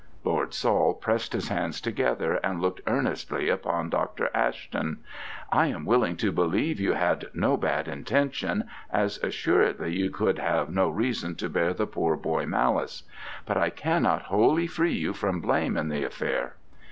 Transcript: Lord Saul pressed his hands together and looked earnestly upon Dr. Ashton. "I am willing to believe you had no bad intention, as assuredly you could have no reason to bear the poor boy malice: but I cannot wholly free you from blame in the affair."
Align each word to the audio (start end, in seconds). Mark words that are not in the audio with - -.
Lord 0.23 0.51
Saul 0.55 0.95
pressed 0.95 1.31
his 1.33 1.49
hands 1.49 1.79
together 1.79 2.39
and 2.43 2.59
looked 2.59 2.81
earnestly 2.87 3.49
upon 3.49 3.91
Dr. 3.91 4.31
Ashton. 4.33 4.97
"I 5.51 5.67
am 5.67 5.85
willing 5.85 6.17
to 6.17 6.31
believe 6.31 6.79
you 6.79 6.93
had 6.93 7.25
no 7.35 7.55
bad 7.55 7.87
intention, 7.87 8.63
as 8.89 9.19
assuredly 9.21 9.93
you 9.93 10.09
could 10.09 10.39
have 10.39 10.71
no 10.71 10.89
reason 10.89 11.35
to 11.35 11.49
bear 11.49 11.75
the 11.75 11.85
poor 11.85 12.17
boy 12.17 12.47
malice: 12.47 13.03
but 13.45 13.57
I 13.57 13.69
cannot 13.69 14.23
wholly 14.23 14.65
free 14.65 14.95
you 14.95 15.13
from 15.13 15.39
blame 15.39 15.77
in 15.77 15.89
the 15.89 16.03
affair." 16.03 16.55